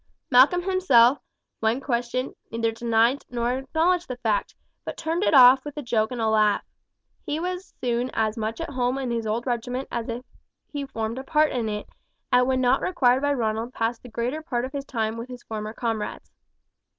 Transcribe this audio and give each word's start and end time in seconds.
Malcolm 0.31 0.63
himself, 0.63 1.19
when 1.59 1.79
questioned, 1.79 2.33
neither 2.49 2.71
denied 2.71 3.23
nor 3.29 3.59
acknowledged 3.59 4.07
the 4.07 4.17
fact, 4.17 4.55
but 4.83 4.97
turned 4.97 5.23
it 5.23 5.35
off 5.35 5.63
with 5.63 5.77
a 5.77 5.83
joke 5.83 6.09
and 6.11 6.19
a 6.19 6.25
laugh. 6.27 6.63
He 7.23 7.39
was 7.39 7.75
soon 7.79 8.09
as 8.15 8.35
much 8.35 8.59
at 8.59 8.71
home 8.71 8.97
in 8.97 9.11
his 9.11 9.27
old 9.27 9.45
regiment 9.45 9.87
as 9.91 10.09
if 10.09 10.25
he 10.73 10.87
formed 10.87 11.19
a 11.19 11.23
part 11.23 11.51
in 11.51 11.69
it, 11.69 11.87
and 12.33 12.47
when 12.47 12.61
not 12.61 12.81
required 12.81 13.21
by 13.21 13.33
Ronald 13.33 13.75
passed 13.75 14.01
the 14.01 14.09
greater 14.09 14.41
part 14.41 14.65
of 14.65 14.71
his 14.71 14.85
time 14.85 15.17
with 15.17 15.29
his 15.29 15.43
former 15.43 15.71
comrades. 15.71 16.31